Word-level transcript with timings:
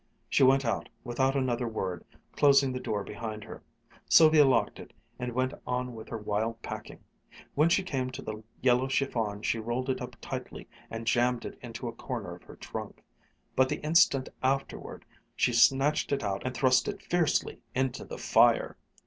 She 0.27 0.41
went 0.41 0.65
out, 0.65 0.89
without 1.03 1.35
another 1.35 1.67
word, 1.67 2.03
closing 2.31 2.73
the 2.73 2.79
door 2.79 3.03
behind 3.03 3.43
her. 3.43 3.61
Sylvia 4.09 4.45
locked 4.45 4.79
it, 4.79 4.93
and 5.19 5.31
went 5.33 5.53
on 5.67 5.93
with 5.93 6.09
her 6.09 6.17
wild 6.17 6.59
packing. 6.63 7.01
When 7.53 7.69
she 7.69 7.83
came 7.83 8.09
to 8.09 8.23
the 8.23 8.41
yellow 8.61 8.87
chiffon 8.87 9.43
she 9.43 9.59
rolled 9.59 9.91
it 9.91 10.01
up 10.01 10.15
tightly 10.19 10.67
and 10.89 11.05
jammed 11.05 11.45
it 11.45 11.59
into 11.61 11.87
a 11.87 11.93
corner 11.93 12.33
of 12.33 12.41
her 12.45 12.55
trunk; 12.55 13.03
but 13.55 13.69
the 13.69 13.79
instant 13.81 14.27
afterward 14.41 15.05
she 15.35 15.53
snatched 15.53 16.11
it 16.11 16.23
out 16.23 16.41
and 16.43 16.57
thrust 16.57 16.87
it 16.87 17.03
fiercely 17.03 17.61
into 17.75 18.03
the 18.03 18.17
fire. 18.17 18.77